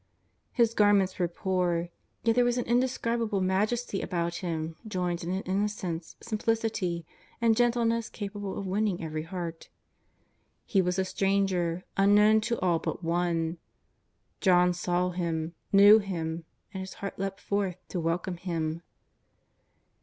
His 0.51 0.73
garments 0.73 1.19
were 1.19 1.27
poor, 1.27 1.89
yet 2.23 2.35
there 2.35 2.43
was 2.43 2.57
an 2.57 2.65
in 2.65 2.79
describable 2.79 3.39
majesty 3.39 4.01
about 4.01 4.37
Him 4.37 4.75
joined 4.87 5.19
to 5.19 5.29
an 5.29 5.43
innocence, 5.43 6.15
simplicity 6.21 7.05
and 7.39 7.55
gentleness 7.55 8.09
capable 8.09 8.57
of 8.57 8.65
winning 8.65 9.03
every 9.03 9.21
heart. 9.21 9.69
He 10.65 10.81
was 10.81 10.97
a 10.97 11.05
stranger, 11.05 11.83
unknown 11.97 12.41
to 12.49 12.59
all 12.61 12.79
but 12.79 13.03
one. 13.03 13.59
John 14.39 14.73
saw 14.73 15.11
Him., 15.11 15.53
knew 15.71 15.99
Him, 15.99 16.45
and 16.73 16.81
his 16.81 16.95
heart 16.95 17.19
leapt 17.19 17.39
forth 17.39 17.77
to 17.89 17.99
welcome 17.99 18.37
Him. 18.37 18.81